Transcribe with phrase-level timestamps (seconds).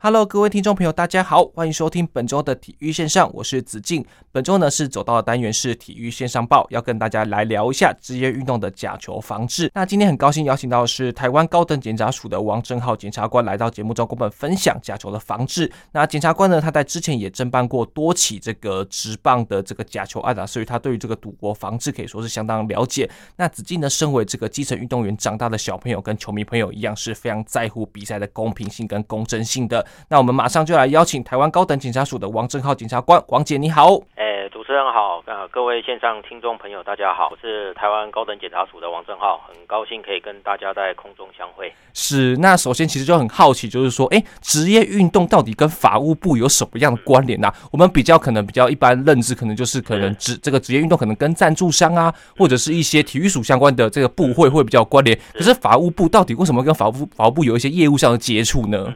[0.00, 4.06] Hello，各位听众朋友，大家好，欢迎收听本周的体育线上，我是子敬。
[4.30, 9.68] 本周呢是走到的单元是体育线上报，要跟大家来聊一下职业运动的假球防治。
[9.74, 15.68] 那今天很高兴邀请到的是台湾高等检察署的王正浩检察官来到节目中，跟我们分享假球的防治。
[15.90, 23.10] 那检察官呢，他在之前也侦办过多起这个职棒的这个假球案啊，所以他对于这个赌博防治可以说是相当了解。
[23.34, 29.84] 那子敬呢，身为这个基层运动员长大的小朋友，跟球迷朋友一样，是非常在乎比赛的公平性跟公正性的。
[30.08, 33.94] 那我们马上就来邀请台湾高等检察署的王正浩检察官，王姐你好。
[34.16, 41.72] 哎，主持人好，呃，各位线上听众朋友大家好，我是台湾高等检察署的王正浩，很高兴可以跟大家在空中相会。
[41.92, 55.18] 是，那首先其实就很好奇，就是说，哎，职业运动到底跟法务部有什么样的关联呢、我们比较可能比较一般认知，可能就是可能职这个职业运动可能跟赞助商啊，或者是一些体育署相关的这个部会会比较关联。
[55.32, 58.94] 可是法务部到底为什么跟法务法务部有一些业务上的接触呢？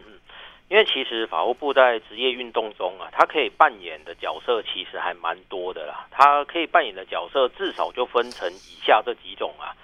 [0.72, 6.06] 因为其实法务部在职业运动中啊，它可以扮演的角色其实还蛮多的啦。
[6.10, 9.76] 它可以扮演的角色至少就分成以下这几种啊。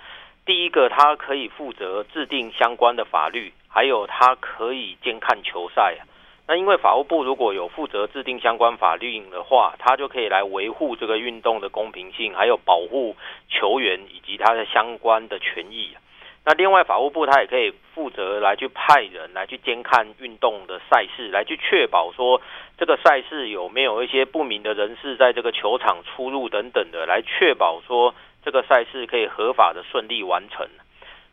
[0.46, 6.08] 第一个，它可以负责制定相关的法律，还有它可以监看球赛啊。
[6.46, 13.14] 那因为法务部如果有负责制定相关法律的话，它就可以来维护这个运动的公平性，还有保护
[13.50, 15.94] 球员以及他的相关的权益。
[16.48, 22.40] 那另外，法务部他也可以负责来去派人来去监看运动的赛事，来去确保说
[22.78, 30.66] 这个赛事有没有一些不明的人士在这个球场出入等等的，来确保说这个赛事可以合法的顺利完成。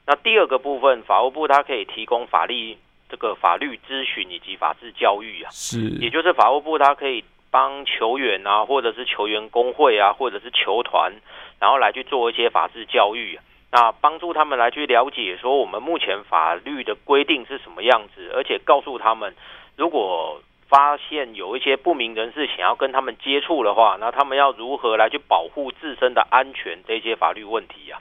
[0.06, 2.78] 那第二个部分，法务部它可以提供法律
[3.10, 11.14] 这个法律咨询以及法治教育啊，是，也就是法务部它可以帮球员啊，或者是球员工会啊，或者是球团，
[11.62, 13.40] 然后来去做一些法治教育。
[13.78, 19.36] 那帮助他们来去了解说我们目前法律的规定是什么样子，而且告诉他们，
[19.76, 28.00] 如果发现有一些不明人士想要跟他们接触的话，那他们要如何来去保护自身的安全这些法律问题啊？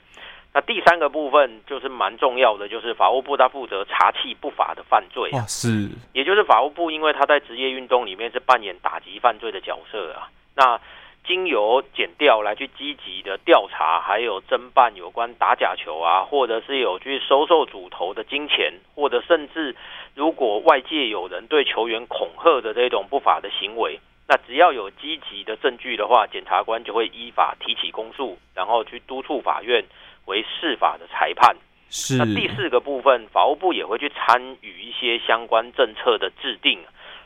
[0.53, 10.79] 那第三个部分就是蛮重要的，就是法务部他负责查缉不法的犯罪啊，是，也就是法务部因为他在职业运动里面是扮演打击犯罪的角色啊，那。
[11.27, 19.75] 经由检调来去积极的调查，还有侦办有关打假球啊，或者是有去收受主投的金钱，或者甚至
[20.13, 29.83] 如果外界有人对球员恐吓的这种不法的行为，那只要有积极的证据的话，检察官就会依法提起公诉，然后去督促法院
[30.25, 31.55] 为适法的裁判。
[31.89, 32.17] 是。
[32.17, 36.79] 那第四个部分，法务部也会去参与一些相关政策的制定，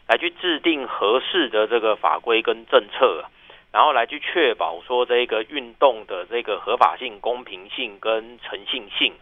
[0.07, 3.25] 来去制定合适的这个法规跟政策。
[3.71, 9.13] 然后来去确保说这个运动的这个合法性、公平性跟诚信性。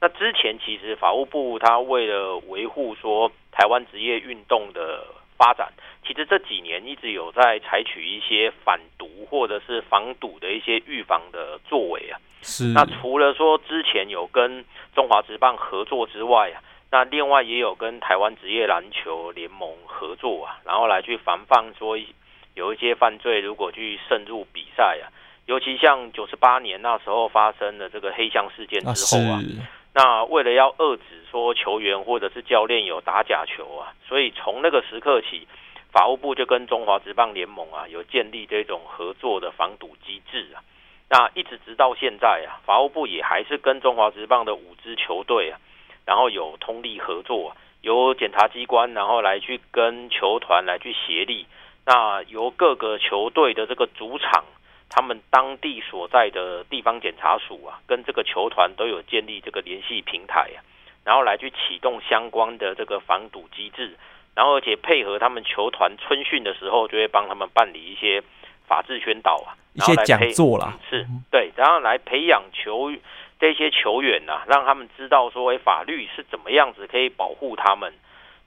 [0.00, 5.02] 那之前其实法务部他为了维护说台湾职业运动的
[5.38, 5.72] 发展，
[6.06, 12.20] 其实这几年一直有在采取一些反毒或者是防赌的一些预防的作为啊。
[12.42, 12.64] 是。
[12.74, 14.62] 那除了说之前有跟
[14.94, 21.98] 中华职棒合作之外啊，那另外也有跟台湾职业篮球联盟合作啊，然后来去防范说。
[22.56, 25.12] 有一些犯罪，如果去渗入比赛啊，
[25.44, 29.40] 尤其像九十八年那时候发生的这个黑箱事件之后啊，
[29.92, 35.46] 那为了要遏止说球员或者是教练有打假球啊，所以从那个时刻起，
[35.92, 40.64] 法务部就跟中华职棒联盟啊有建立这种合作的防堵机制啊，
[41.10, 45.60] 那一直直到现在啊，法务部也还是跟中华职棒的五支球队啊，
[46.06, 51.46] 然后有通力合作，啊由检察机关然后来去跟球团来去协力。
[51.86, 54.44] 那由各个球队的这个主场，
[54.90, 60.58] 他们当地所在的地方检察署啊，跟这个球团都有建立这个联系平台啊，
[61.04, 63.96] 然后来去启动相关的这个防堵机制，
[64.34, 68.20] 然后而且配合他们球团春训的时候，就会帮他们办理一些
[68.66, 72.92] 法制宣导啊，一些讲座啦，是对，然后来培养球
[73.38, 77.94] 这些球员啊，让他们知道说，哎，法律是怎么样子可以保护他们。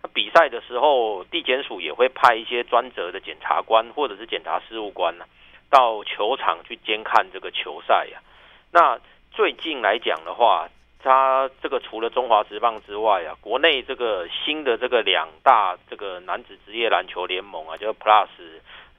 [0.01, 5.27] 那比赛的时候，地检署也会派一些专责的检察官或者是检察事务官呢、啊，
[5.69, 8.23] 到球场去监看这个球赛呀、啊。
[8.71, 8.99] 那
[9.31, 10.69] 最近来讲的话，
[11.03, 18.27] 他这个除了中华职棒之外啊，国内这个新的这个两大这个男子职业篮球联盟啊，就是 Plus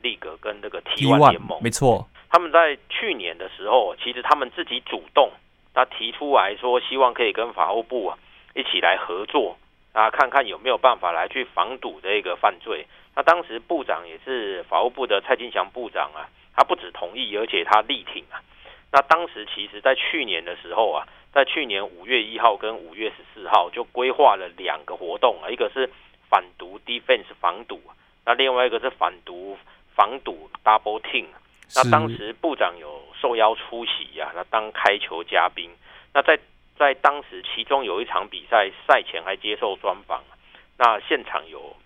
[0.03, 5.31] League 跟这个 T1 联盟，没错，他们在去年的时候，其实他们自己主动，
[5.73, 8.19] 他提出来说，希望可以跟法务部啊。
[8.53, 9.57] 一起来合作
[9.93, 12.87] 啊，看看有没有办法来去防堵这个犯罪。
[13.17, 18.41] 那当时部长也是法务部的蔡金祥部长啊，他不止同意，而且他力挺啊。
[18.93, 25.91] 那当时其实在去年的时候啊，在去年五月一号跟五月十四号就规划了两个活动啊，一个是
[26.29, 27.81] 反毒 defense 防堵，
[28.25, 29.59] 那另外一个是反毒
[29.95, 31.27] 防堵 double team。
[31.75, 35.71] 那当时部长有受邀出席呀、啊，那当开球嘉宾。
[36.13, 36.37] 那在
[36.81, 40.25] 在当时，其中有一场比赛赛前还接受专访，
[40.79, 41.77] 那现场有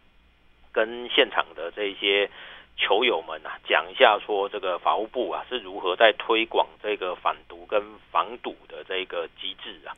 [0.73, 2.31] 跟现场的这些
[2.77, 7.83] 球友们啊讲一下，说这个法务部啊是如何在推广这个反毒跟
[8.13, 9.91] 防堵的这个机制啊。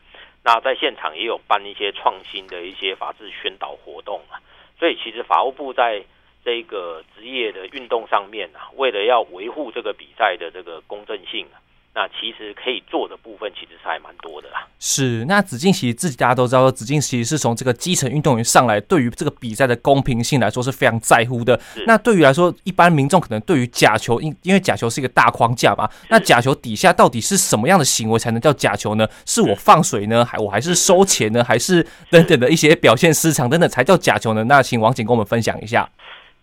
[0.43, 4.41] 那在现场也有办一些创新的一些法制宣导活动啊。
[4.79, 6.03] 所以其实法务部在
[6.43, 11.61] 这个职业的运动上面啊，为了要维护这个比赛的这个公正性啊，
[11.99, 14.69] 那其实可以做的部分其实是还蛮多的啦。
[14.79, 21.59] 是，那紫禁其实自己大家都知道，紫禁其实是从这个基层运动员上来，对于这个比赛的公平性来说是非常在乎的。
[21.87, 29.09] 那对于来说，一般民众可能对于假球，因因为假球是一个大框架嘛，那假球底下到底是什么样的行为才能叫假球呢？
[29.25, 34.45] 是我放水呢，还我还是收钱呢，还是等等的一些表现失常等等才叫假球呢？
[34.45, 35.89] 那请王警跟我们分享一下。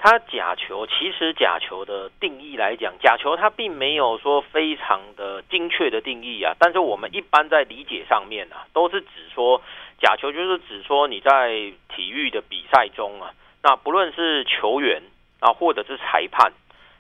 [0.04, 6.54] 它假球其实假球的定义来讲，假球它并没有说非常的精确的定义啊。
[6.60, 9.62] 但是我们一般在理解上面啊，都是指说
[10.02, 15.02] 假球就是指说你在体育的比赛中啊，那不论是球员
[15.40, 16.52] 啊，或者是裁判，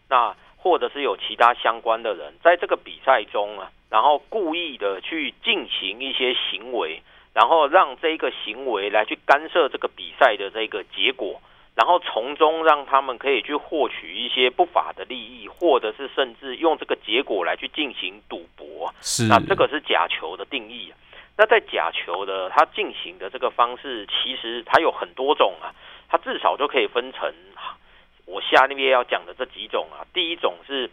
[0.07, 7.01] 那或者是有其他相关的人，在这个比赛中啊，然后故意的去进行一些行为，
[7.33, 11.41] 然后让这个行为来去干涉这个比赛的这个结果。
[11.75, 18.93] 然后从中让他们可以去获取一些不法的利益，或者是甚至用这个结果来去进行赌博。
[19.01, 20.93] 是，那这个是假球的定义。
[21.35, 25.73] 那在假球的它进行的这个方式，其实它有很多种啊。
[26.07, 27.33] 它至少就可以分成
[28.27, 30.05] 我下面要讲的这几种啊。
[30.13, 30.91] 第一种是，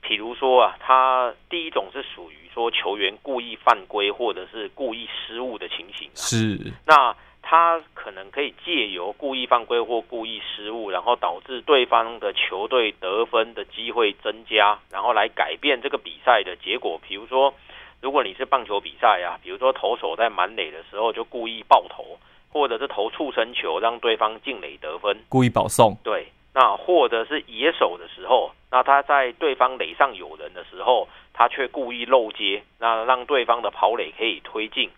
[0.00, 6.18] 比如说啊，它第一种是属于说球员故意犯规或者是故意失误的情形啊。
[6.18, 7.14] 是，那。
[7.48, 17.00] 他可能可以借由故意犯规或故意失误，然后导致对方的球队得分的机会增加，然后来改变这个比赛的结果。
[17.06, 17.54] 比如说，
[18.00, 22.18] 如果你是棒球比赛啊，比如说投手在满垒的时候就故意爆头，
[22.52, 25.96] 或者是投触身球让对方进垒得分，故意保送。
[26.02, 34.90] 对，那或者是野手的时候，那他在对方垒上有人的时候，他却故意漏接，那让对方的跑垒可以推进。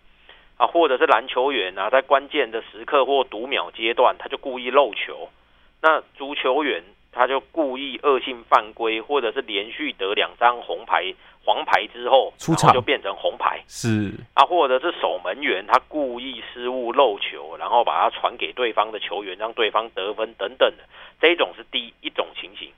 [0.58, 5.28] 啊，或者是篮球员啊，在关键的时刻或读秒阶段，他就故意漏球；
[5.80, 6.82] 那足球员
[7.12, 11.14] 他就故意恶性犯规，或者是连续得两张红牌、
[11.44, 13.62] 黄牌之后，出场就变成红牌。
[13.68, 20.82] 是啊，或者是守门员他故意失误漏球，然后把它传给对方的球员，让对方得分等等的，
[21.20, 22.72] 这一种是第一种情形。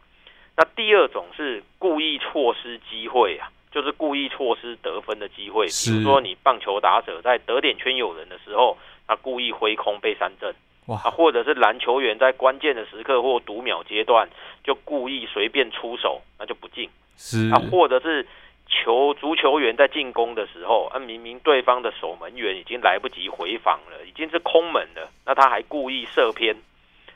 [0.54, 3.48] 那第二种是故意错失机会啊。
[3.72, 8.76] 就是故意错失得分的机会，比如说你棒球打者在得点圈有人的时候，
[9.06, 10.52] 他故意挥空被三振，
[10.86, 14.28] 哇，或者是篮球员在关键的时刻或读秒阶段
[14.64, 17.48] 就故意随便出手，那就不进，是。
[17.50, 18.26] 啊，或者是
[18.66, 26.56] 球足球员在进攻的时候，啊，明明对方的守门员已经来不及回防了，已经是空门了，那他还故意射偏，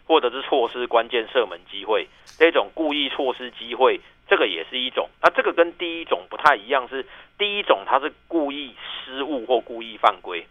[0.06, 2.06] 或者是错失关键射门机会，
[2.38, 4.00] 这种故意错失机会。
[4.26, 10.46] 这个也是一种，那这个跟第一种不太一样，是第一种他是故意失误或故意犯规，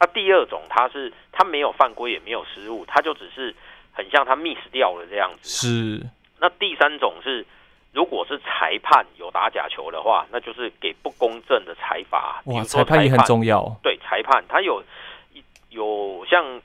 [0.00, 3.54] 那第二种他是他没有犯规也没有失误，他就只是
[3.92, 5.48] 很像他 miss 掉了这样子。
[5.48, 6.06] 是。
[6.40, 7.44] 那第三种是，
[7.92, 12.42] 如果是裁判有打假球的话，那就是给不公正的裁罚。
[12.46, 13.76] 哇，裁判也很重要。
[13.82, 14.82] 对，裁判他有
[15.70, 16.60] 有像。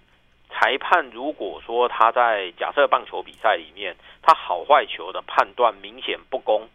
[0.54, 6.70] 裁判如果说他在假设棒球比赛里面，他好坏球的判断明显不公，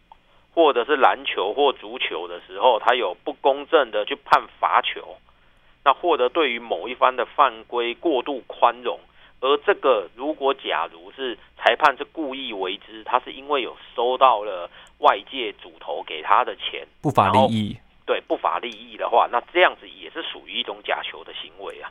[0.53, 5.17] 或者是篮球或足球的时候，他有不公正的去判罚球，
[5.85, 8.99] 那或者对于某一方的犯规过度宽容，
[9.41, 14.69] 而这个如果假如是裁判是故意为之，他是因为有收到了
[14.99, 21.91] 外界主投给他的钱，不法利益，对不法利益的话，那这样子也是属于一种假球的行为啊。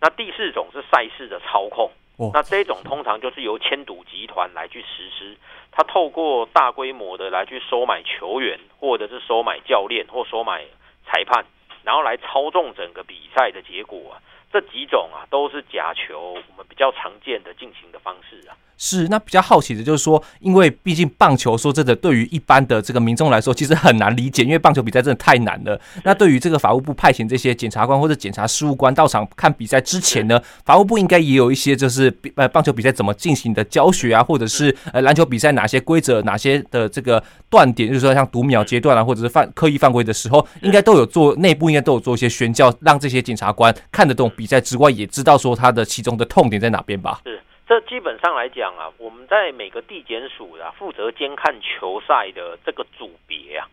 [0.00, 1.90] 那第四种是赛事的操控，
[2.32, 5.36] 那这种通常就是由千赌集团来去实施，
[5.72, 10.64] 他透过大规模的来去收买球员，或者是收买教练或收买
[11.06, 11.44] 裁判，
[11.82, 14.20] 然后来操纵整个比赛的结果啊，
[14.54, 18.54] 这几种啊，都是假球我们比较常见的进行的方式啊。
[18.76, 25.80] 是，那比较好奇的就是说，因为毕竟棒球说真的，对于一般的这个民众来说，其实很难理解，因为棒球比赛真的太难了。
[26.04, 47.22] 那对于这个法务部派遣这些检察官或者检察事务官到场看比赛之前呢，法务部应该也有一些就是呃棒球比赛怎么进行的教学啊，或者是呃篮球比赛哪些规则、哪些的这个断点，就是说像读秒阶段啊，或者是犯刻意犯规的时候，应该都有做内部应该都有做一些宣教，让这些检察官看得懂比比赛之外，也知道说他的其中的痛点在哪边吧？
[47.24, 47.40] 是。
[47.66, 53.66] 这基本上来讲啊，我们在每个地检署啊，负责监看球赛的这个组别啊，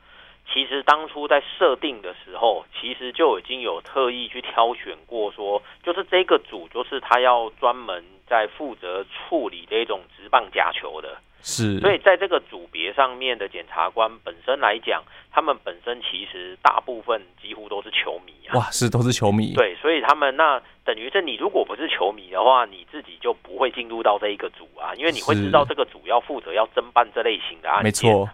[0.53, 11.17] 其实当初在设定的时候，其实就已经有特意去挑选过，说就是这个组就是他要专门在负责处理这种直棒假球的。
[11.41, 18.57] 是，所以在这个组别上面的检察官本身来讲，他们本身其实大部分几乎都是球迷啊。
[18.57, 19.53] 哇，是都是球迷。
[19.55, 27.83] 对，所以他们那等于是你如果不是球迷的话，你自己就不会进入到这一个组啊，因为你会知道这个组要负责要侦办这类型的案件。
[27.83, 28.29] 没错。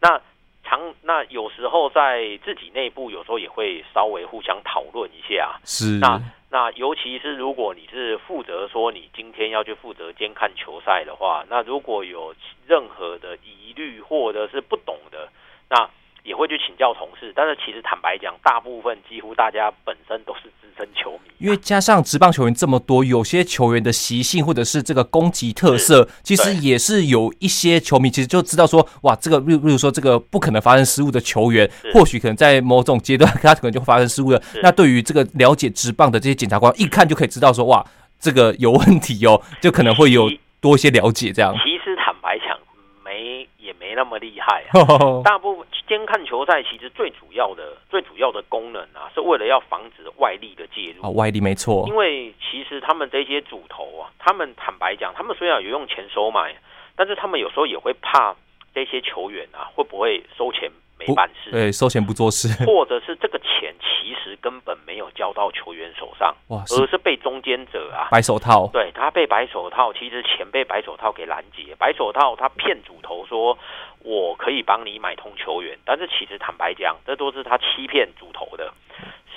[0.00, 0.20] 那
[0.64, 5.58] 常那有时候在自己内部有时候也会稍微互相讨论一下。
[5.64, 5.98] 是。
[5.98, 6.20] 那
[6.52, 12.34] 那尤其是如果你是负责说你今天要去负责监看球赛的话，那如果有
[12.66, 15.28] 任何的疑虑或者是不懂的，
[15.68, 15.88] 那
[16.24, 17.32] 也会去请教同事。
[17.34, 34.42] 但是其实坦白讲，大部分几乎大家本身都是资深球迷，因为加上职棒球员这么多，有些球员的习性或者是这个攻击特色，其实也是有一些球迷其实就知道说，哇，这个例如说这个不可能发生失误的球员，或许可能在某种阶段他可能就发生失误了。
[34.62, 37.84] 那对于这个了解职棒的这些检察官，一看就可以知道说，哇，
[38.18, 41.54] 这个有问题哦，就可能会有多一些了解这样。
[41.64, 42.56] 其实坦白讲，
[43.04, 43.59] 没也
[43.90, 44.72] 没那么厉害啊。
[45.26, 51.04] 大部分监看球赛其实最主要的、最主要的功能啊，是为了要防止外力的介入。
[51.04, 51.84] 哦，外力没错。
[51.88, 56.54] 因为其实他们这些主投啊，他们坦白讲，他们虽然有用钱收买，
[56.94, 58.36] 但是他们有时候也会怕
[58.72, 60.70] 这些球员啊，会不会收钱？
[61.00, 73.58] 没办事，对，收钱不做事， 或者是这个钱其实根本没有交到球员手上，哇，而是被中间者啊，白手套，对，他被白手套，其实钱被白手套给拦截，白手套他骗主投说
[74.04, 78.72] 我可以帮你买通球员，但是其实坦白讲，这都是他欺骗主投的，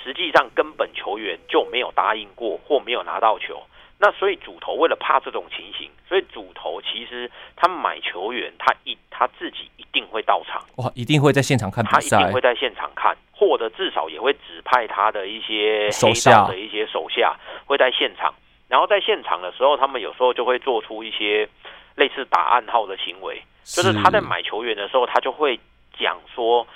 [0.02, 3.62] 实际上根本球员就没有答应过或没有拿到球。
[3.98, 18.34] 那所以主投为了怕这种情形，所以主投其实他买球员，他一他自己一定会到场，哇，一定会在现场看比赛，他一定会在现场看，或者至少也会指派他的一些黑道的一些手下会在现场，
[18.68, 21.48] 然后在现场的时候，他们有时候就会做出一些
[21.94, 25.58] 类似打暗号的行为，就是他在买球员的时候，他就会
[25.98, 26.66] 讲说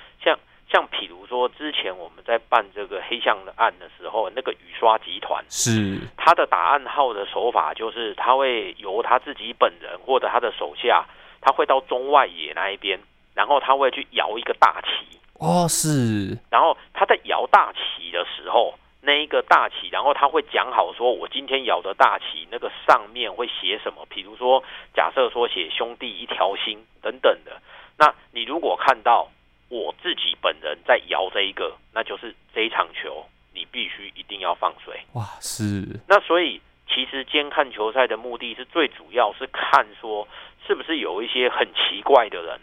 [0.71, 0.79] 像。
[0.79, 11.05] 像譬如说，之前我们在办这个黑象的案的时候，那个雨刷集团是他的打暗号的手法，就是他会由他自己本人或者他的手下，
[11.41, 13.01] 他会到中外野那一边，
[13.35, 24.07] 然后他会去摇一个大旗哦，是，然后他在摇大旗的时候，那一个大旗，然后他会讲好说，我今天摇的大旗那个上面会写什么？
[24.15, 24.63] 譬如说，
[24.95, 27.61] 假设说写兄弟一条心等等的，
[27.97, 29.29] 那你如果看到。
[29.71, 34.99] 我自己本人在摇这一个，那就是这一场球，你必须一定要放水。
[35.13, 36.01] 哇，是。
[36.09, 40.27] 那所以其实监看球赛的目的是最主要是看说
[40.67, 42.59] 是不是有一些很奇怪的人，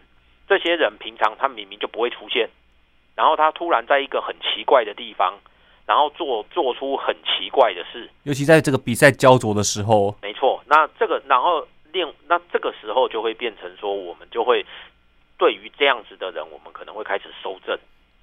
[0.47, 2.49] 这些人平常他明明就不会出现，
[3.13, 5.37] 然后他突然在一个很奇怪的地方，
[5.85, 10.15] 然后做做出很奇怪的事，尤其在这个比赛焦灼的时候。
[10.23, 14.65] 没错，那这个然后另那这个时候就会变成说我们就会。
[15.37, 17.77] 对于这样子的人，我们可能会开始收证，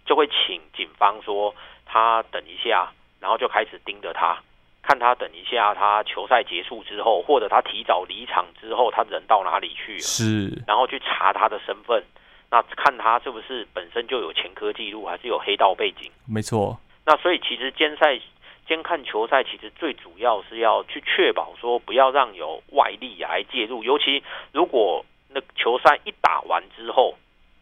[0.07, 1.55] 就会请警方说
[1.85, 2.91] 他等一下，
[3.21, 4.39] 然后就开始盯着他，
[4.83, 10.01] 看他等一下，他球赛结束之后，或者他提早离场之后，他人到哪里去了？
[10.01, 12.03] 是，然后去查他的身份，
[12.51, 16.11] 那看他是不是本身就有前科记录，还是有黑道背景？
[16.27, 16.79] 没错。
[17.05, 18.19] 那所以其实监赛
[18.67, 25.05] 监看球赛，其实最主要是要去确保说不要让有外力来介入，尤其如果。
[25.35, 27.15] 那球赛一打完之后，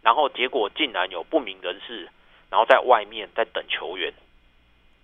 [0.03, 2.09] 然后结果竟然有不明人士，
[2.51, 4.13] 然后在外面在等球员，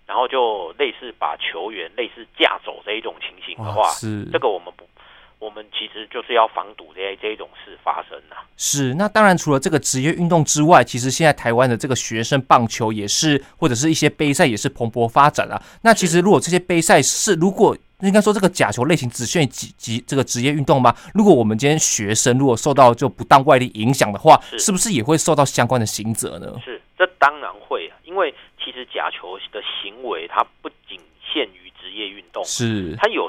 [0.05, 4.25] 然后就类似把球员类似架走这一种情形的话，是。
[4.31, 4.87] 这个我们不，
[5.39, 8.43] 我们其实就是要防堵这这一种事发生啊。
[8.55, 15.61] 是，那当然除了这个职业运动之外，其实现在台湾的这个学生棒球也是，或者是一些杯赛也是蓬勃发展啊。
[15.83, 20.95] 那其实如果这些杯赛是如果应该说，这个假球类型只限于几级这个职业运动吗？
[21.15, 26.53] 如果我们今天学生如果受到就不当外力影响的话，是，是不是也会受到相关的刑责呢？
[26.63, 28.31] 是，这当然会啊，因为
[28.63, 30.99] 其实假球的行为它不仅
[31.33, 32.45] 限于职业运动。
[32.45, 33.26] 是它有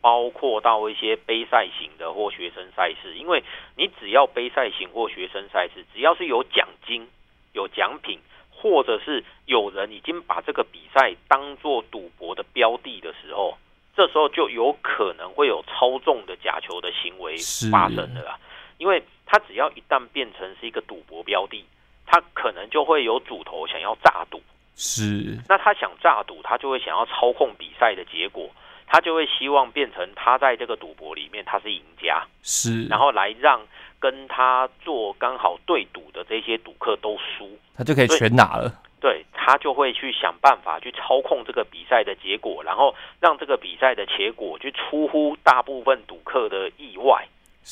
[0.00, 3.42] 包括到一些杯赛型的或学生赛事，因为
[3.76, 7.08] 你只要杯赛型或学生赛事，只要是有奖金、
[7.52, 8.18] 有奖品，
[8.50, 13.58] 或者是有人已经把这个比赛当做赌博的标的的时候，
[13.94, 17.36] 这时候就有可能会有操纵的假球的行为
[17.70, 18.38] 发生的啦。
[18.78, 21.64] 因为它只要一旦变成是一个赌博标的，
[22.06, 24.40] 它可能就会有主头想要诈赌。
[24.76, 28.48] 是，那他想诈赌，他就会想要操控比赛的结果，
[28.92, 33.60] 他就会希望变成他在这个赌博里面他是赢家，是，然后来让
[34.00, 38.74] 跟他做刚好对赌的这些赌客都输，他就可以全拿了。
[39.00, 47.24] 对，他就会去想办法去操控这个比赛的结果，然后让这个比赛的结果去出乎大部分赌客的意外。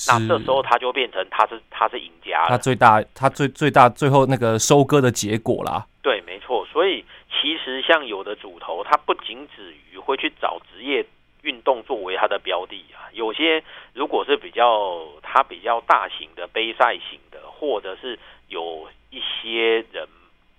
[0.07, 5.85] 那这时候他就变成他是他是赢家了，他最大他最最大最后那个收割的结果啦。
[6.03, 6.65] 对，没错。
[6.73, 11.05] 所以其实像有的主头，他不仅止于会去找职业
[11.43, 13.63] 运动作为他的标的啊，有些
[13.93, 20.09] 如果是比较他比较大型的杯赛型的，或者是有一些人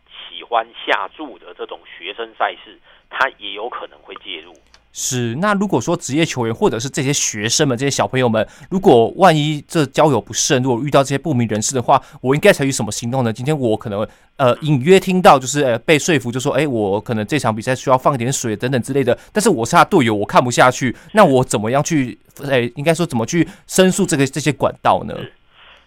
[0.07, 2.77] 喜欢下注的这种学生赛事，
[3.09, 4.53] 他也有可能会介入。
[5.01, 13.31] 是，那如果说职业球员或者是这些学生们、这些小朋友们，如果万一这交友不慎，如果遇到这些不明人士的话，我应该采取什么行动呢？
[13.31, 25.15] 今天我可能呃隐约听到就是呃被说服，就说哎，我可能这场比赛需要放点水等等之类的，但是我是他队友，我看不下去，那我怎么样去哎，应该说怎么去申诉这个这些管道呢？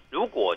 [0.09, 0.52] 如果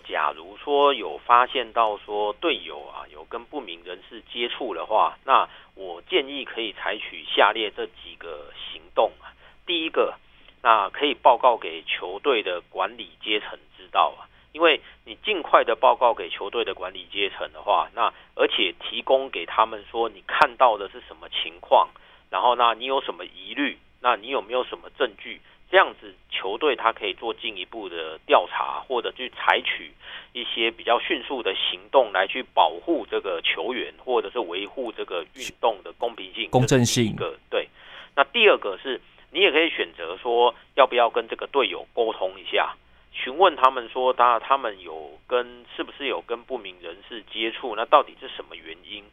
[0.76, 9.32] 说有发现到说队友啊有跟不明人士接触的话，那我建议可以采取下列这几个行动啊。
[9.64, 10.18] 第一个，
[10.62, 21.88] 那可以报告给球队的管理阶层知道啊，因为你尽快的报告给球队的管理阶层的话，那而且提供给他们说你看到的是什么情况，
[22.28, 25.40] 然后那你有什么疑虑，那你有没有什么证据？
[25.70, 29.90] 这样子，球队他可以做进一步的调查，或者去采取
[30.32, 37.04] 一些比较迅速的行动，来去保护这个球员，或者是维护这个运动的公平性、公正性。
[37.06, 37.68] 一个对。
[38.14, 39.00] 那第二个是，
[39.32, 42.76] 你也可以选择说，要不要跟这个队友沟通一下，
[43.12, 49.04] 询问他们说，当然他们有跟是不是有跟不明人士接触，那到底是什么原因？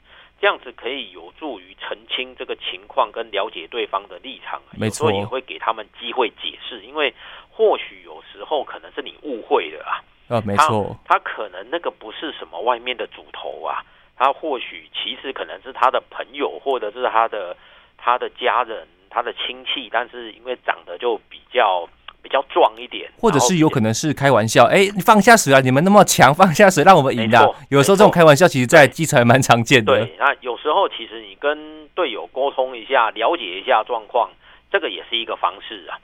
[0.43, 7.13] 这样子可以有助于澄清这个情况跟了解对方的立场，没错，也会给他们机会解释，因为
[7.49, 10.03] 或许有时候可能是你误会了啊。
[10.27, 13.85] 啊，没错，他可能那个不是什么外面的主头啊，
[14.17, 17.55] 他或许其实可能是他的朋友，或者是他的
[17.97, 21.87] 他的家人、他的亲戚，但是因为长得就比较。
[22.23, 24.63] 比较壮一点，或者是有可能是开玩笑。
[24.65, 25.59] 哎，你放下水啊！
[25.59, 27.37] 你们那么强， 放下水让我们赢的。
[27.69, 29.93] 有时候这种开玩笑，其实在基层还蛮常见的。
[29.93, 34.31] 对，那有时候其实你跟队友沟通一下，了解一下状况，
[34.71, 35.99] 这个也是一个方式啊。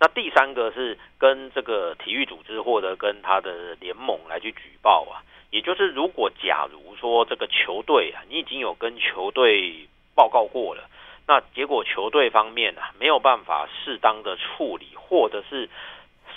[0.00, 5.20] 那第三个是跟这个体育组织或者跟他的联盟来去举报啊。
[5.50, 10.82] 也就是如果假如说这个球队啊，你已经有跟球队报告过了。
[11.28, 15.68] 那结果球队方面啊，没有办法适当的处理，或者是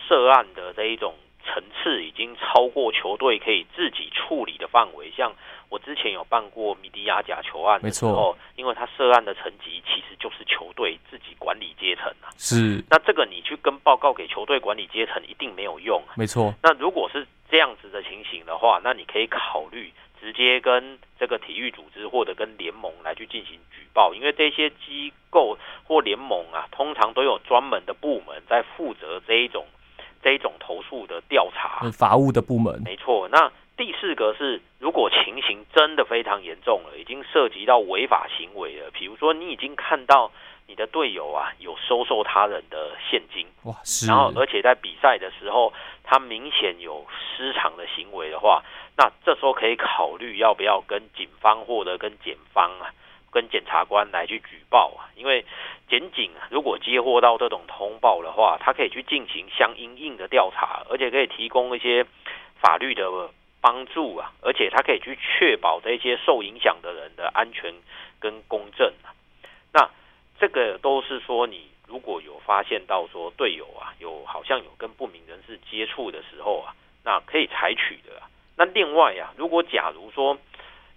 [0.05, 5.09] 涉案的这一种层次已经超过球队可以自己处理的范围。
[5.15, 5.31] 像
[5.69, 12.27] 我之前有办过米迪亚假球案的时候，因为他涉案的层级其实就是球队自己管理阶层啊。
[12.37, 12.83] 是。
[12.89, 16.11] 那这个你去跟报告给球队管理阶层一定没有用啊。
[16.17, 16.53] 没错。
[16.61, 19.89] 那如果是这样子的情形的话，那你可以考虑。
[20.21, 29.65] 直接跟这个体育组织或者跟联盟来去进行举报，因为这些机构或联盟啊，通常都有专门的部门在负责这一种
[30.21, 32.79] 这一种投诉的调查，法务的部门。
[32.85, 33.27] 没错。
[33.29, 40.31] 那第四个是，如果情形真的非常严重了，已经涉及到违法行为了，比如说你已经看到
[40.71, 44.07] 你的队友啊有收受他人的现金，哇，是。
[44.07, 48.63] 然后而且在比赛的时候，他明显有失常的行为的话。
[48.95, 52.93] 那这时候可以考虑要不要跟警方或者跟检方啊，
[53.31, 55.45] 跟检察官来去举报啊，因为
[55.89, 62.05] 检警啊，如果接获到这种通报的话，他可以去进行相应应的调查，而且可以提供一些
[62.61, 63.09] 法律的
[63.59, 67.73] 帮助啊，而且他可以去确保这些受影响的人的安全
[68.21, 69.11] 跟公正啊。
[69.73, 69.89] 那
[70.41, 76.73] 这个都是说，你如果有发现到说队友啊，有好像有跟不明人士接触的时候啊，
[77.03, 78.27] 那可以采取的啊。
[78.57, 80.35] 那另外呀、啊，如果假如说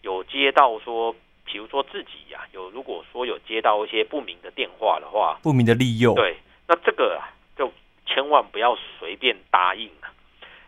[0.00, 7.70] 有接到说，比如说自己呀、啊，有如果说有接到一些不明的电话的话，不明的利诱，对，那这个啊，就
[8.06, 10.08] 千万不要随便答应啊，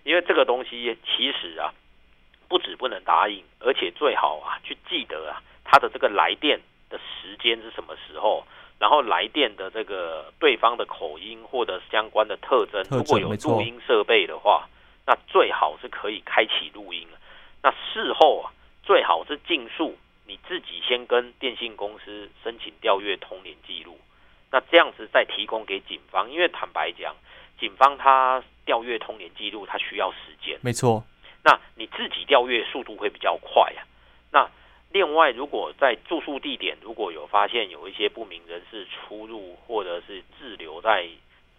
[0.05, 1.73] 因为这个东西其实啊，
[2.47, 6.61] 不止不能答应，而且最好啊，去记得啊，他的这个来电
[6.91, 8.47] 的时间是什么时候，
[8.79, 14.69] 然后来电的这个对方的口音或者相关的特征，如果有录音设备的话，
[15.07, 17.07] 那最好是可以开启录音。
[17.63, 23.99] 那事后啊，最好是尽速你自己先跟电信公司申请调阅通联记录，
[24.51, 26.31] 那这样子再提供给警方。
[26.31, 27.15] 因为坦白讲，
[27.59, 30.59] 警方他调阅通联记录，他需要时间。
[30.63, 31.03] 没错。
[31.43, 33.81] 那你自己调阅速度会比较快啊。
[34.33, 34.51] 那
[34.97, 41.07] 另外，如果在住宿地点如果有发现有一些不明人士出入或者是滞留在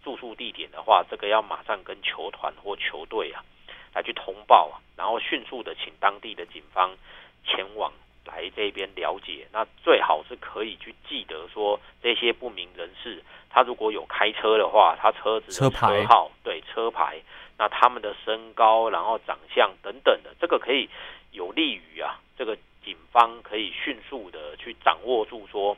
[0.04, 3.46] 住宿地点的话，这个要马上跟球团或球队啊
[3.94, 6.98] 来去通报啊，然后迅速的请当地的警方
[7.46, 7.94] 前往
[8.26, 9.46] 来这边了解。
[9.54, 13.22] 那最好是可以去记得说这些不明人士，
[13.52, 16.04] 他如果有开车的话，他车子的车牌
[16.44, 17.22] 对车牌，
[17.60, 20.90] 那他们的身高，然后长相等等的，这个可以
[21.32, 22.58] 有利于啊这个。
[22.88, 25.76] 警方可以迅速的去掌握住，说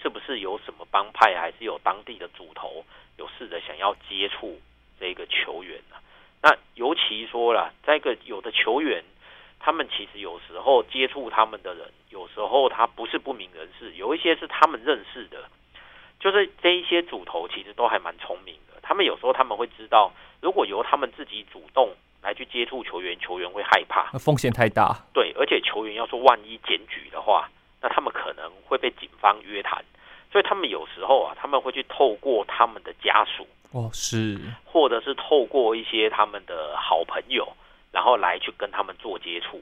[0.00, 2.84] 是不是有什么帮派，还是有当地的主头
[3.18, 4.60] 有试着想要接触
[5.00, 5.96] 这个球员呢？
[6.40, 9.02] 那尤其说了，这个有的球员，
[9.58, 15.48] 他们其实有时候接触他们的人，有时候他不是不明人士，有一些是他们认识的，
[16.20, 21.96] 就是这一些主头其实都还蛮聪明的，他们有时候他们会知道，如果由他们自己主动。
[22.22, 24.96] 来去接触球员，球员会害怕，风险太大。
[25.12, 29.84] 对，而且球员要说万一检举的话，那他们可能会被警方约谈，
[30.30, 37.52] 所以他们有时候啊，他们会去透过他们的家属，哦，是，或者是透过一些他们的好朋友，
[37.90, 39.60] 然后来去跟他们做接触。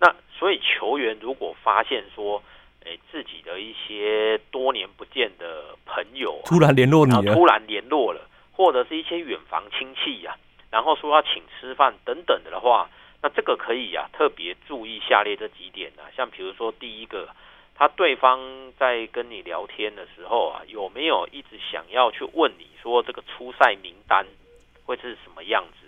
[0.00, 2.42] 那所以球员如果发现说，
[2.84, 8.20] 诶，自己的一些多年不见的朋友突然联络你了，突然联络了，
[8.52, 10.48] 或者是一些远房亲戚呀、啊。
[10.70, 12.88] 然后说要请吃饭等等的的话，
[13.22, 17.28] 那这个可以啊，特别注意下列这几点啊，像比如说第一个，
[17.74, 18.40] 他对方
[18.78, 24.24] 在跟你聊天的时候啊，有没有一直想要去问你说这个出赛名单
[24.84, 25.86] 会是什么样子？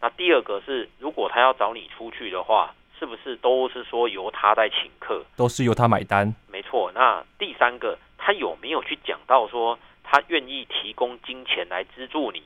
[0.00, 6.34] 那第二个是，如果他要找你出去的话，是不是都是说由他在请客，都是由他买单？
[6.50, 6.90] 没错。
[6.94, 12.42] 那第三个，他有没有去讲到说他愿意提供金钱来资助你？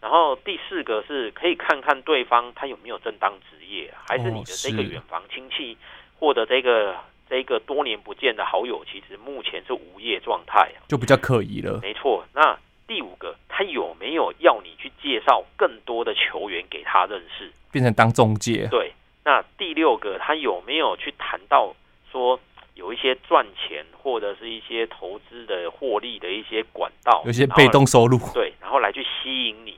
[0.00, 5.76] 然后第四个是可以看看对方他有没有正当职业，还是你的这个远房亲戚，
[6.18, 6.94] 或者这个
[7.28, 11.80] 这个多年不见的好友，其实目前是无业状态，就比较可疑了。
[11.82, 12.24] 没错。
[12.32, 12.56] 那
[12.86, 18.68] 第五个，他有没有要你去介绍更多的球员给他认识，变成当中介？
[18.70, 18.92] 对。
[19.24, 21.74] 那第六个，他有没有去谈到
[22.10, 22.38] 说
[22.74, 28.16] 有一些赚钱或者是一些投资的获利的一些管道，有些被动收入？
[28.32, 29.76] 对，然后来去吸引你。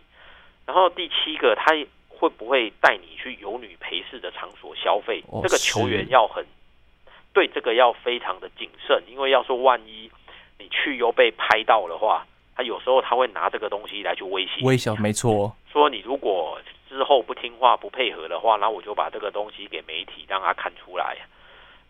[0.70, 1.72] 然后第七个，他
[2.08, 5.20] 会不会带你去有女陪侍的场所消费？
[5.26, 6.46] 哦、这个球员要很
[7.32, 10.08] 对这个要非常的谨慎，因为要说万一
[10.60, 14.62] 你去又被拍到的话，他有时候他会拿这个东西来去威胁。
[14.62, 21.16] 威胁没错，说你如果之后不听话不配合的话，那我就把这个东西给媒体让他看出来。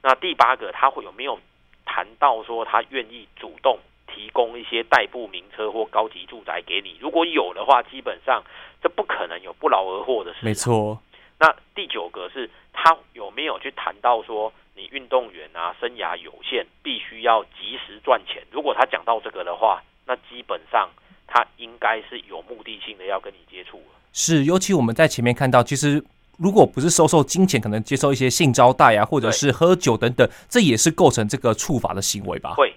[0.00, 1.38] 那第八个，他会有没有
[1.84, 3.78] 谈到说他愿意主动
[4.14, 6.96] 提供一些代步名车或高级住宅给你？
[7.00, 8.42] 如果有的话，基本上。
[8.82, 10.38] 这不可能有不劳而获的事。
[10.40, 10.98] 没错。
[11.38, 18.42] 那第九个是他有没有去谈到说，你运动员啊，生涯有限，必须要及时赚钱。
[18.50, 20.88] 如果他讲到这个的话，那基本上
[21.26, 23.82] 他应该是有目的性的要跟你接触。
[24.14, 26.02] 是，尤其我们在前面看到，其实
[26.38, 32.54] 如果不是收受金钱，可能接受一些性招待啊，或者是喝酒等等，这也是构成这个处罚的行为吧？
[32.56, 32.74] 会，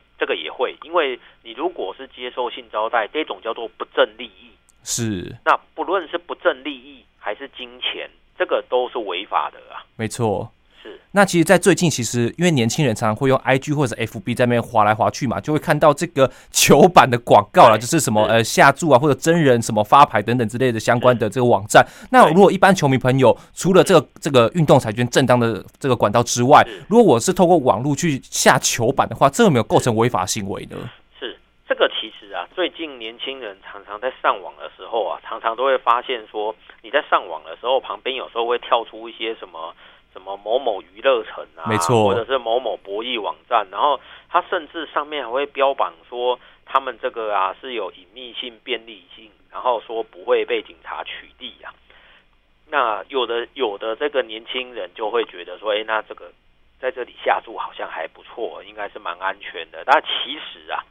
[0.94, 4.52] 因为你如果是接受性招待，这种叫做不正利益。
[4.84, 9.82] 是，那不论是不正利益还是金钱，这个都是违法的啊。
[9.96, 10.52] 没错，
[10.84, 11.00] 是。
[11.12, 21.86] 那其实，在最近，其实因为年轻人常常会用 IG 或者 FB 在那边划来划去嘛，就会看到这个球板的广告啦，就是什么呃下注啊，或者真人什么发牌等等之类的相关的这个网站。
[22.12, 30.76] 那如果一般球迷朋友除了这个这个运动彩券正当的这个管道之外，如果我是透过网络去下球板的话，这有没有构成违法行为呢？
[31.20, 39.74] 是这个其实啊，最近年轻人常常在上网的时候啊，常常都会发现说，你在上网的时候，旁边有时候会跳出一些什么
[40.14, 44.00] 什么某某娱乐城啊，没错，或者是某某博弈网站，然后
[44.30, 51.74] 它甚至上面还会标榜说，他们这个啊是有隐秘性、便利性，然后说不会被警察取缔啊。
[52.70, 56.32] 那有的有的这个年轻人就会觉得说，哎，那这个
[56.80, 59.84] 在这里下注好像还不错，应该是蛮安全的。
[59.86, 60.84] 但其实啊。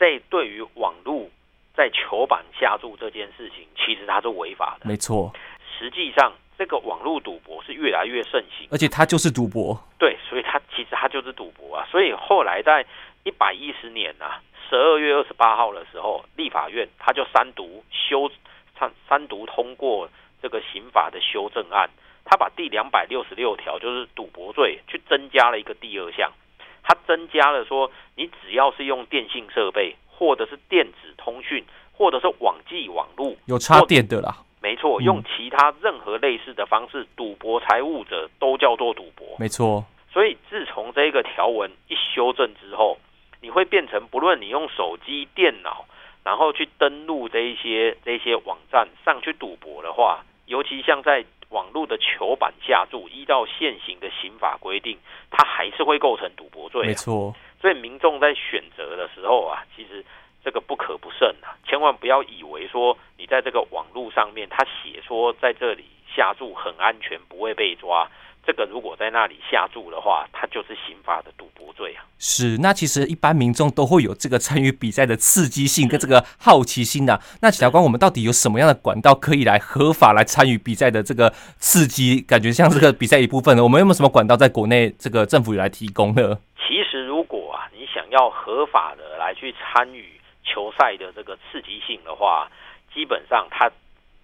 [0.00, 1.28] 在对于网络
[1.74, 4.88] 在球板下注这件事情，其实它是违法的。
[4.88, 5.32] 没错，
[5.76, 9.80] 实际上这个网络赌博是越来越盛行，而且它就是赌博。
[9.96, 11.86] 对，所以它其实它就是赌博啊。
[11.88, 12.84] 所以后来在
[13.22, 18.28] 一百一十年啊，十二月二十八号的时候，立法院他就三读修
[18.78, 20.08] 三三读通过
[20.42, 21.88] 这个刑法的修正案，
[22.24, 26.32] 他把第两百六十六条就是赌博罪去增加了一个第二项，
[26.82, 39.84] 他增加了说，你只要是用电信设备或者是电子通讯或者是网际网路有插电的啦，没错，用其他任何类似的方式赌博财物者都叫做赌博，没错。
[40.12, 42.98] 所以自从这个条文一修正之后，
[43.40, 45.84] 你会变成不论你用手机、电脑，
[46.24, 54.98] 然后去登录这一些这一些网站上去赌博的话，尤其像在网络的球板下注，依照现行的刑法规定，
[55.30, 56.86] 它还是会构成赌博罪。
[56.86, 57.34] 没错。
[57.60, 60.04] 所以民众在选择的时候啊，其实
[60.48, 65.84] 这个不可不慎啊，千万不要以为说你在这个网络上面，他写说在这里
[66.16, 68.08] 下注很安全，不会被抓。
[68.46, 72.00] 这个如果在那里下注的话，它就是刑法的赌博罪啊。
[72.18, 77.20] 是，那其实一般民众都会有这个参与比赛的刺激性跟这个好奇心的、啊。
[77.42, 82.22] 那检察官，我们到底有什么样的管道可以来合法来参与比赛的这个刺激？
[82.22, 83.62] 感觉像这个比赛一部分呢？
[83.62, 86.38] 我们有没有什么管道在国内这个政府来提供呢？
[86.56, 92.48] 其实，如果啊，你想要合法的来去参与球赛的这个刺激性的话，
[92.94, 93.70] 基本上它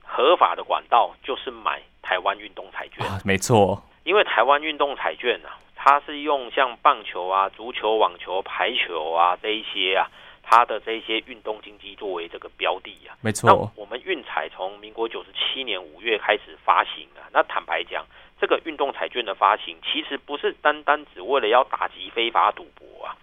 [0.02, 3.06] 合法的管道就是买台湾运动彩券。
[3.06, 3.82] 啊，没错。
[4.04, 10.10] 因为台湾运动彩券啊，它是用像棒球啊、足球、网球、排球啊这一些啊，
[10.42, 13.48] 它的这些运动经济作为这个标的啊，没错。
[13.48, 18.04] 那我们运彩从民国九十七年五月开始发行啊，那坦白讲，
[18.38, 23.16] 这个运动彩券的发行其实不是单单只为了要打击非法赌博啊，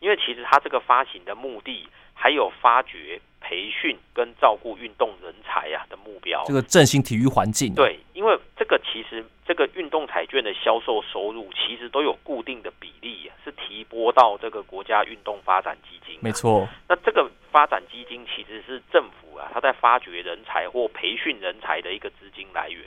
[0.00, 3.20] 因为其实它这个发行的目的还有发掘。
[3.48, 7.72] 培训跟照顾运动人才啊的目标，这个振兴体育环境。
[7.76, 16.18] 对，因为这个其实这个运动彩券的销售收入其实都有固定的比例，是提拨到这个国家运动发展基金。
[16.20, 22.82] 没错，那这个发展基金其实是政府啊，他在发掘人才或培训人才的一个资金来源。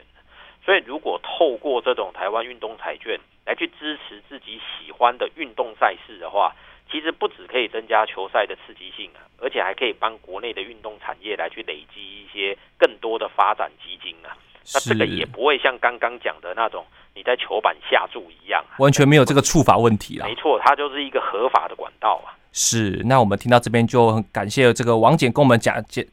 [0.66, 6.54] 所以，如果透过这种台湾运动彩券来去支持自己喜欢的运动赛事的话，
[6.92, 14.34] 其实不只可以增加球赛的刺激性啊，而且还可以帮国内的运动产业来去累积一些更多的发展基金啊。
[14.74, 20.28] 那这个也不会像刚刚讲的那种你在球板下注一样啊，完全没有这个触法问题啦。
[20.28, 22.34] 没错，它就是一个合法的管道啊。
[22.52, 26.08] 是，那我们听到这边就很感谢这个王简跟我们讲解。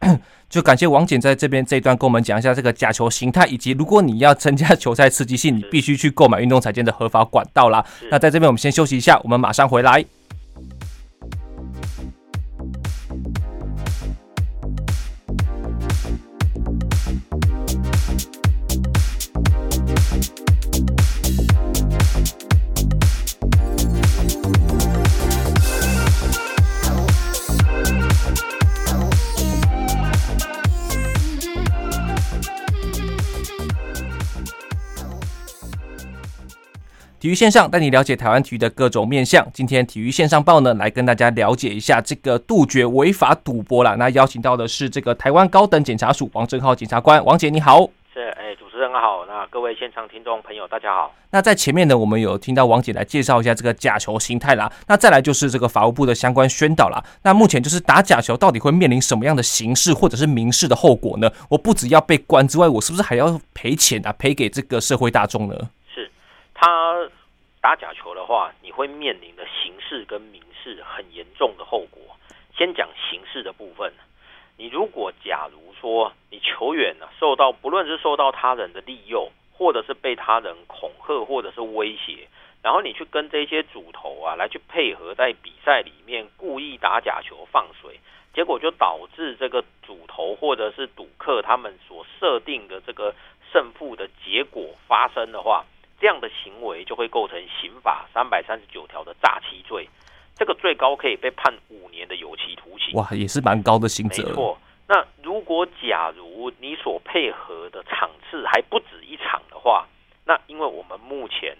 [0.48, 7.84] 就感谢王检在这边这一段跟我们讲一下这个假球形态，以及如果你要增加球赛刺激性，你必须去购买运动彩券的合法管道啦。
[8.10, 10.04] 那在这边我们先休息一下，我们马上回来。
[37.20, 39.46] 体育线上带你了解台湾体育的各种面向。
[39.52, 43.94] 今天体育线上报呢，来跟大家了解一下这个杜绝违法赌博啦。
[43.96, 47.80] 那邀请到的是这个台湾高等检察署王正浩检察官，王姐你好。
[48.14, 49.26] 是，哎，主持人好。
[49.28, 51.12] 那各位现场听众朋友大家好。
[51.30, 54.72] 那在前面呢，我们有听到王姐来介绍一下这个假球形态啦。
[54.86, 57.04] 那再来就是这个法务部的相关宣导啦。
[57.22, 61.30] 那目前就是打假球到底会面临什么样的刑事或者是民事的后果呢？
[61.50, 64.12] 我不只要被关之外，我是不是还要赔钱啊？
[64.14, 65.54] 赔给这个社会大众呢？
[66.60, 67.08] 他
[67.62, 72.02] 打假球的话，你会面临的刑事跟民事很严重的后果。
[72.54, 73.90] 先讲刑事的部分，
[74.58, 82.28] 你如果假如说你球员呢受到不论是受到他人的利诱，或者是被他人恐吓或者是威胁，
[82.62, 87.98] 然后你去跟这些主头啊来去配合在比赛里面故意打假球放水，
[88.34, 93.14] 结果就导致这个主头或者是赌客他们所设定的这个
[93.50, 95.64] 胜负的结果发生的话。
[96.00, 99.86] 这样的行为就会构成刑法三百三十九条的诈欺罪，
[100.34, 102.94] 这个最高可以被判五年的有期徒刑。
[102.94, 104.26] 哇，也是蛮高的刑责。
[104.26, 104.58] 没错。
[104.88, 109.86] 那如果假如你所配合的场次还不止一场的话，
[110.24, 111.56] 那因为我们目前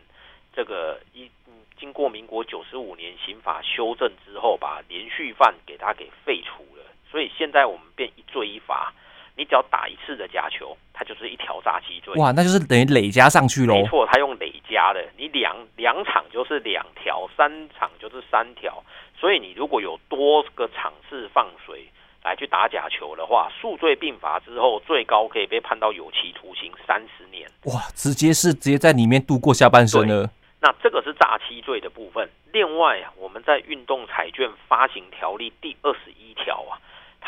[0.53, 1.31] 这个一
[1.79, 8.93] 经过民国九十五年刑法修正之后，把连续犯给他给废除了，所以现在我们变一罪一罚。
[9.41, 12.13] 你只要打一次的假球，它就是一条诈欺罪。
[12.17, 13.73] 哇，那就是等于累加上去喽。
[13.73, 18.85] 没错，它用累加的，你两两场就是两条，三场就是三条。
[19.19, 21.89] 所以你如果有多个场次放水
[22.23, 27.51] 来去打假球的话，数罪并罚之后，最高可以被判到有期徒刑三十年。
[27.65, 30.29] 哇，直接是直接在里面度过下半生了。
[30.61, 32.29] 那这个是诈欺罪的部分。
[32.53, 36.70] 另外啊，我们在运动彩券发行条例第二十一条啊，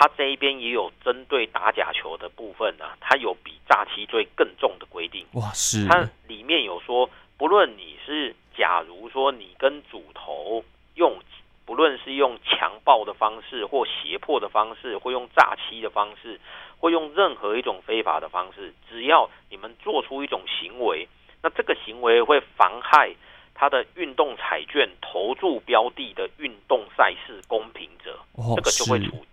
[0.02, 5.24] 它这一边也有针对打假球的部分啊，它有比诈欺罪更重的规定。
[5.34, 5.86] 哇，是。
[5.86, 10.64] 它里面有说，不论你是假如说你跟主头
[10.96, 11.20] 用，
[11.64, 16.40] 不论是用强暴的方式，或胁迫的方式，或用诈欺的方式，
[16.80, 21.06] 或用任何一种非法的方式，只要你们做出一种行为，
[21.44, 23.14] 那这个行为会妨害。
[23.54, 29.24] 他的运动彩券投注标的的运动赛事公平者，哦、这个就会处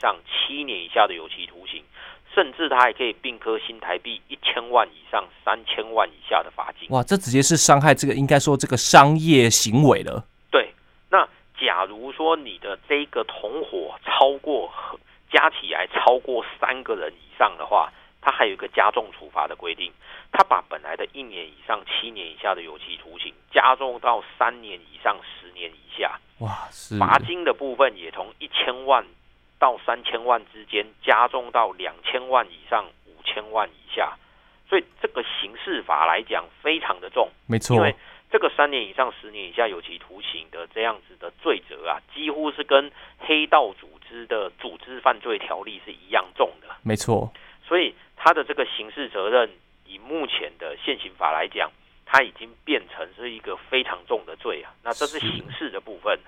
[0.00, 1.82] 上七年以下的有期徒刑，
[2.34, 6.88] 甚至他还可以并科新台币一千万以上三千万以下的罚金。
[6.90, 10.24] 哇，这直接是伤害这个应该说这个商业行为了。
[10.50, 10.72] 对，
[11.10, 11.28] 那
[11.60, 14.72] 假如说你的这个同伙超过
[15.30, 17.92] 加起来超过三个人以上的话。
[18.28, 19.92] 他还有一个加重处罚的规定，
[20.32, 26.18] 他把本来的一年以上七年以下的有期徒刑加重到三年以上十年以下。
[26.40, 29.06] 哇，是罚金的部分也从一千万
[29.58, 34.16] 到三千万之间加重到两千万以上五千万以下。
[34.68, 37.94] 所以这个刑事法来讲非常的重，没错，因为
[38.30, 46.68] 这个三年以上十年以下有期徒刑的这样子的罪责啊，几乎是跟黑道组织的组织犯罪条例是一样重的。
[46.82, 47.32] 没错，
[47.66, 47.94] 所以。
[48.18, 49.48] 他的这个刑事责任，
[49.84, 51.70] 以目前的现行法来讲，
[52.06, 54.72] 他已经变成是一个非常重的罪啊。
[54.82, 56.18] 那这是刑事的部分。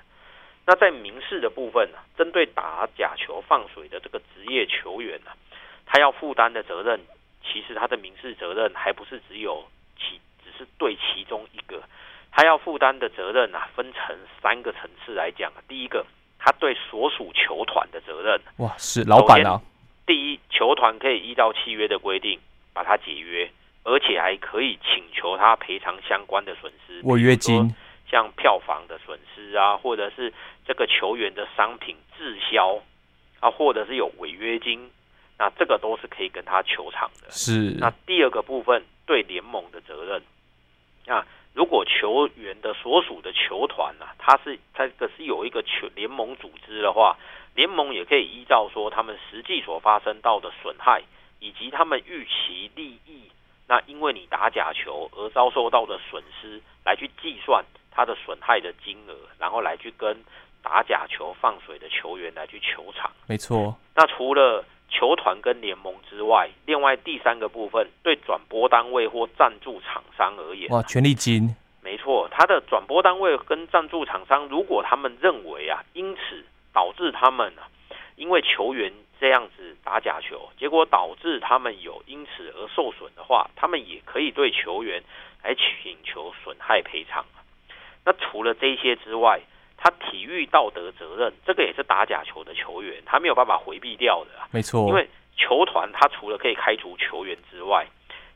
[0.69, 5.31] 那在民事的部分呢，针对打假球放水的这个职业球员呢，
[5.87, 7.01] 他要负担的责任，
[7.43, 9.65] 其实他的民事责任还不是只有
[9.97, 11.83] 其，只是对其中一个，
[12.31, 15.51] 他要负担的责任啊，分成三个层次来讲。
[15.67, 16.05] 第一个，
[16.39, 18.39] 他对所属球团的责任。
[18.59, 19.59] 哇，是老板啊。
[20.05, 22.39] 第一，球团可以依照契约的规定
[22.75, 23.51] 把他解约，
[23.85, 27.75] 而且还可以请求他赔偿相关的损失，违约金，
[28.11, 30.33] 像票房的损失啊，或者是
[30.67, 32.81] 这个球员的商品滞销
[33.41, 34.91] 啊，或者是有违约金，
[35.39, 37.31] 那这个都是可以跟他求偿的。
[37.31, 37.77] 是。
[37.79, 40.23] 那第二个部分对联盟的责任，
[41.07, 47.17] 那如果球员的所属的球团呢、啊，他是他这个是有一个球联盟组织的话。
[47.55, 51.03] 联盟也可以依照说他们实际所发生到的损害，
[51.41, 53.33] 以及他们预期利益，
[53.67, 57.65] 那因为你打假球而遭受到的损失，来去计算
[57.99, 60.17] 他的损害的金额，然后来去跟
[60.63, 63.11] 打假球放水的球员来去球场。
[63.27, 63.77] 没错。
[63.97, 71.57] 那除了球团跟联盟之外，另外第三个部分对转播单位或赞助厂商而言，哇，权利金。
[71.83, 76.45] 没错，他的转播单位跟赞助厂商，如果他们认为啊，因此。
[76.71, 77.67] 导致他们啊，
[78.15, 85.03] 因为球员这样子打假球，结果导致他们有因此而受损的话，他们也可以对球员
[85.43, 87.25] 来请求损害赔偿。
[88.09, 89.39] 那除了这些之外，
[89.77, 94.31] 他体育道德责任，这个也是打假球的球员，他没有办法回避掉的。
[94.51, 97.87] 没错，因为球团他除了可以开除球员之外，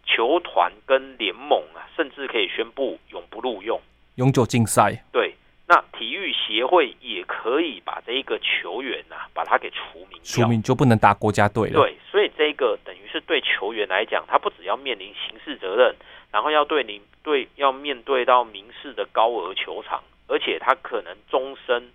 [0.05, 3.81] 球团跟联盟啊，甚至可以宣布永不录用、
[4.17, 5.03] 永久禁赛。
[5.11, 5.35] 对。
[5.65, 11.81] 那体育协会也可以把这一个球员、啊，把他给除名，除名就不能打国家队了。
[11.81, 15.97] 对，所以这个等于是对球员来讲，他不只要面临刑事责任，
[16.31, 21.93] 然后要对你对要面对到民事的高额球场，而且他可能终身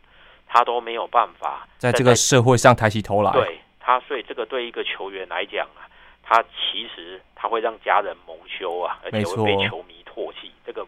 [0.47, 3.31] 他都没有办法在这个社会上抬起头来。
[3.31, 5.87] 对他，所以这个对一个球员来讲啊，
[6.23, 10.85] 他其实他会让家人蒙羞啊，而且会被球迷唾弃，这个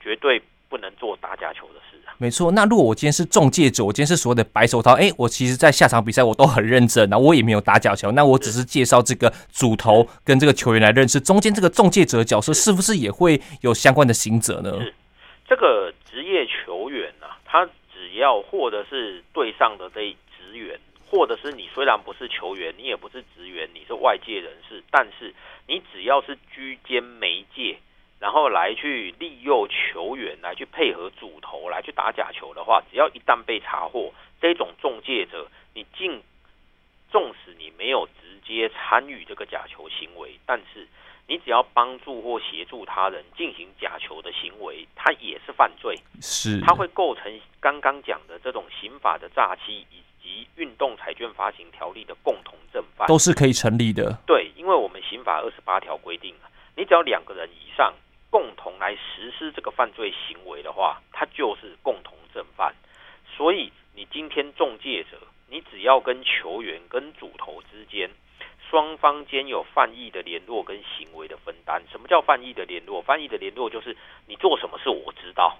[0.00, 0.42] 绝对。
[0.76, 2.12] 不能做打假球的事啊！
[2.18, 14.70] 没错，那如果我今天是中介者，我今天是所谓的白手套，哎，我其实在下场比赛我都很认真，那我也没有打假球，那我只是介绍这个主头跟这个球员来认识，中间这个中介者的角色是不是也会有相关的行者呢？
[14.82, 14.94] 是，
[15.48, 20.78] 这个职业球员啊，他只要或者是队上的这一职员，
[21.10, 25.34] 或者是你虽然不是球员，你也不是职员，你是外界人士，但是
[25.66, 27.78] 你只要是居间媒介。
[28.18, 36.22] 然后来去利诱球员来去配合主头来去打假球的话，只要一旦被查获，这种中介者，你尽
[37.10, 40.88] 纵使你没有直接参与这个假球行为，但是
[41.26, 45.94] 你只要帮助或协助他人进行假球的行为，他也是犯罪。
[46.22, 54.18] 是，他会构成刚刚讲的这种刑法的诈欺以及运动彩券发行条例的共同正犯，都是可以成立的。
[54.26, 56.34] 对，因为我们刑法二十八条规定，
[56.74, 57.92] 你只要两个人以上。
[58.36, 62.74] 共同来实施这个犯罪行为的话，它就是共同正犯。
[63.34, 65.16] 所以你今天中介者，
[65.48, 68.10] 你只要跟球员跟主头之间
[68.68, 71.82] 双方间有犯意的联络跟行为的分担。
[71.90, 73.00] 什么叫犯意的联络？
[73.00, 75.58] 犯意的联络就是你做什么事我知道，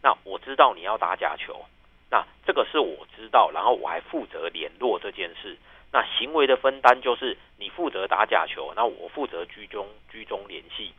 [0.00, 1.64] 那我知道你要打假球，
[2.12, 5.58] 那这个是我知道，然后我还负责联络这件事。
[5.90, 10.94] 那行为的分担就是你负责打假球，那我负责居中居中联系。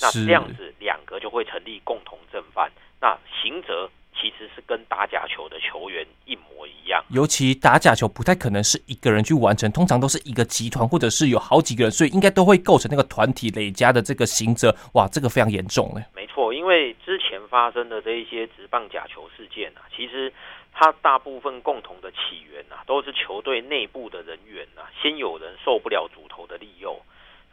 [0.00, 2.70] 那这样子两个就会成立共同正犯。
[3.00, 7.04] 那刑责其实是跟打假球的球员一模一样。
[7.10, 14.74] 尤其打假球不太可能是一个人去完成，通常都是一个集团或者是有好几个人，所以应该都会构成那个团体累加的这个刑责。
[14.94, 16.04] 哇，这个非常严重嘞。
[16.14, 20.32] 没错，因为之前发生的这一些直棒假球事件啊，其实
[20.72, 27.00] 它大部分共同的起源啊，都是球队内部的人员啊，先有人受不了主投的利诱。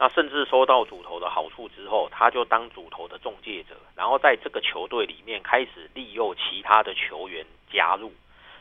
[0.00, 8.10] 那甚至收到主投的好处之后，他就当主投的中介者，然后在这个球队里面开始利诱其他的球员加入，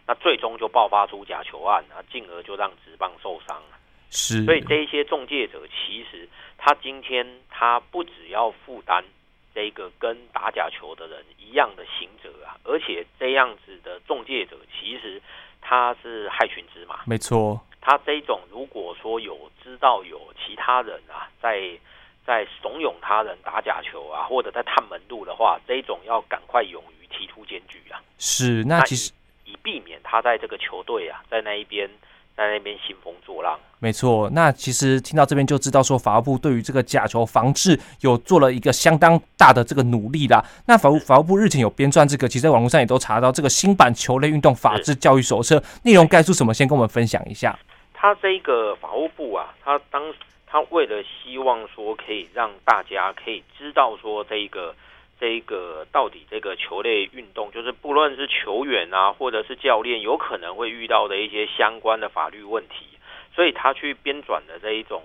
[0.05, 3.77] 那最终就爆发出假球案，那进而就让职棒受伤了。
[4.09, 6.27] 是，所以这一些中介者其实
[6.57, 9.01] 他今天他不只要负担
[9.55, 15.21] 这个跟打假球的人一样的刑责啊，而且这样子的中介者其实
[15.61, 16.99] 他是害群之马。
[17.05, 17.61] 没错。
[17.82, 21.77] 他这种如果说有知道有其他人啊，在
[22.25, 28.01] 在怂恿他人打假球啊，或者在探门路的话，这种要赶快勇于提出检举啊。
[28.17, 29.11] 是，那其实
[29.45, 31.89] 以，以避免他在这个球队啊，在那一边。
[32.39, 34.29] 在那边兴风作浪，没错。
[34.31, 40.41] 那其实听到这边就知道，说法务部对于这个假球防治有做了一个相当大的这个努力啦。
[40.65, 46.53] 那法务法务部日前有编撰这个，其实在网络上也都查到这个新版球类运动法治教育手册，内容概述什么？
[46.53, 47.59] 先跟我们分享一下。
[47.93, 50.01] 他这个法务部啊，他当
[50.47, 54.73] 他为了希望说可以让大家可以知道说这个。
[55.20, 62.86] 这个到底这个球类运动，就是不论是球员啊，或者是教练，有可能会遇到的一些相关的法律问题，
[63.36, 65.03] 所以他去编纂的这一种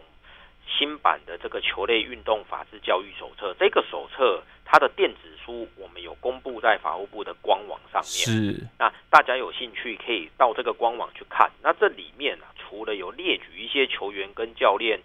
[0.69, 3.55] 新版的这个球类运动法治教育手册。
[3.59, 8.67] 这个手册它的电子书我们有公布在法务部的官网上面，是。
[8.79, 11.51] 那大家有兴趣可以到这个官网去看。
[11.61, 15.01] 那这里面啊，除了有列举一些球员跟教练。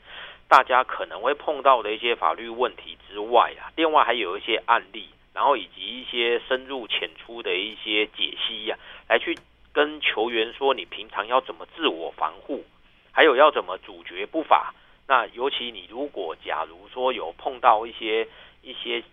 [0.50, 8.76] 大家可能会碰到的一些法律问题之外啊，另外还有一些案例，然后以及一些深入浅出的一些解析呀，
[9.08, 9.38] 来去
[9.72, 12.66] 跟球员说你平常要怎么自我防护，
[13.12, 14.74] 还有要怎么阻绝不法。
[15.08, 18.28] 那尤其你如果假如说有碰到一些
[18.64, 19.04] 一些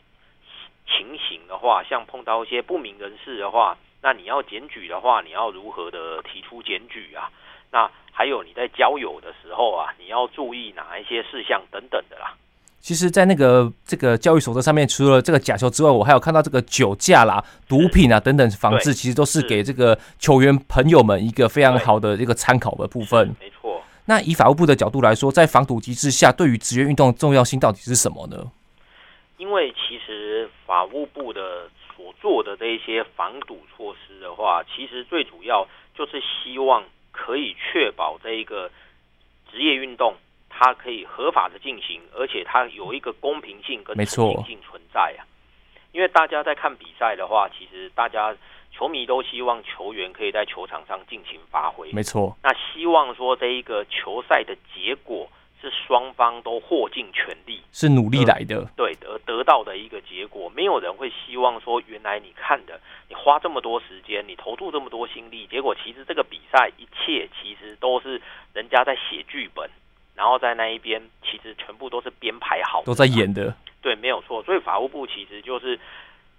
[0.87, 7.31] 情形的话，像碰到一些不明人士的话，那你要检举的话，你要如何的提出检举啊？
[7.77, 12.35] 那还有你在交友的时候啊，你要注意哪一些事项等等的啦。
[12.81, 23.37] 其实，在那个这个教育手册上面，除了这个假球之外，我还有看到这个酒驾啦、毒品啊等等防治，其实都是给这个球员朋友们一个非常好的一个参考的部分。
[23.39, 23.83] 没错。
[24.07, 28.51] 那以法务部的角度来说，在防堵机制下，对于职业运动的重要性到底是什么呢？
[29.37, 36.83] 因为其实法务部的所做的这一些防堵措施的话，其实最主要就是希望。
[37.17, 38.71] 可以确保这一个
[39.51, 40.15] 职业运动，
[40.51, 45.25] 它可以合法的进行，而且它有一个公平性跟诚信性存在啊。
[45.93, 48.37] 因为大家在看比赛的话，其实大家
[48.71, 51.91] 球迷都希望球员可以在球场上尽情发挥。
[51.93, 52.37] 没错。
[52.43, 55.27] 那希望说这一个球赛的结果。
[55.61, 60.51] 是双方都获尽全力，是努力来的，对得得到的一个结果。
[60.55, 68.21] 没有人会希望说，原来你看的，你花这么多时间，你投注这么多心力，结果其实这个比赛一切其实都是
[68.53, 69.69] 人家在写剧本，
[70.15, 73.55] 然后在那一边其实全部都是编排好的，都在演的。
[73.83, 74.43] 对，没有错。
[74.43, 75.79] 所以法务部其实就是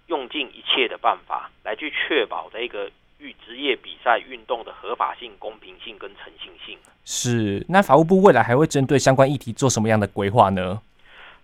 [0.06, 2.90] 用尽一切的办法来去确保这个。
[3.18, 7.64] 与职业比赛运动的合法性、公平性跟诚信性是。
[7.68, 10.80] 那法务部未来还会针对相关议题做什么样的规划呢？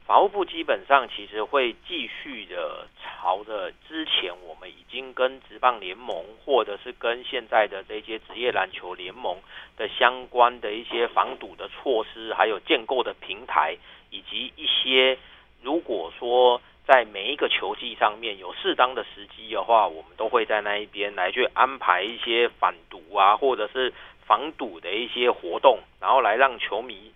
[0.06, 9.36] 法务部基本上其实会继续的朝着之前我们已经跟职棒联盟，或者是跟现在的这些职业篮球联盟
[9.76, 13.76] 的相关的一些防堵的措施，还有建构的平台，
[14.10, 15.18] 以及一些
[15.62, 16.60] 如果说。
[16.86, 23.92] 在每一个球季上面有适当的时机的话，我们都会在那一边来去安排一些反毒啊，或者是
[24.26, 27.12] 防堵的一些活动，然后来让球迷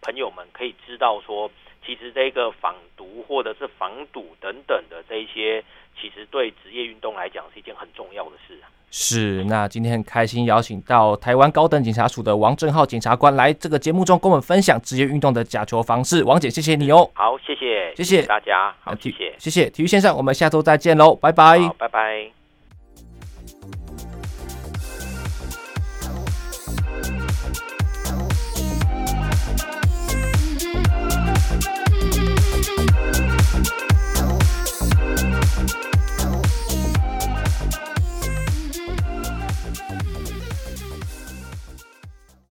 [0.00, 1.50] 朋友们可以知道说，
[1.84, 5.62] 其实这个防毒或者是防堵等等的这一些，
[6.00, 8.58] 其实对职业运动来讲是一件很重要的事。
[8.98, 16.24] 是，那今天很开心邀请到台湾高等检察署的王正浩检察官来这个节目中跟我们分享职业运动的假球方式。
[16.24, 17.06] 王姐，谢谢你哦。
[17.12, 22.45] 好，谢谢，谢谢大家，好，谢谢，谢谢体育先生，我们下周再见喽，拜拜，拜拜。